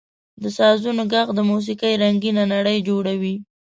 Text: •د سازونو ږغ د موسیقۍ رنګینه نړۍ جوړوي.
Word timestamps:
•د 0.41 0.43
سازونو 0.57 1.03
ږغ 1.11 1.27
د 1.37 1.39
موسیقۍ 1.51 1.93
رنګینه 2.03 2.43
نړۍ 2.53 2.77
جوړوي. 2.87 3.35